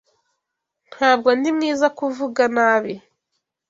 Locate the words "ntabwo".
0.93-1.29